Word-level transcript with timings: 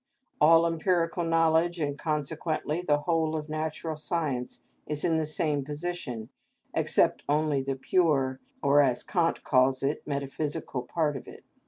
All 0.39 0.65
empirical 0.65 1.23
knowledge, 1.23 1.79
and 1.79 1.95
consequently 1.95 2.81
the 2.81 3.01
whole 3.01 3.35
of 3.35 3.49
natural 3.49 3.97
science, 3.97 4.63
is 4.87 5.03
in 5.03 5.19
the 5.19 5.27
same 5.27 5.63
position, 5.63 6.29
except 6.73 7.21
only 7.29 7.61
the 7.61 7.75
pure, 7.75 8.39
or 8.63 8.81
as 8.81 9.03
Kant 9.03 9.43
calls 9.43 9.83
it, 9.83 10.01
metaphysical 10.07 10.81
part 10.81 11.15
of 11.15 11.27
it. 11.27 11.43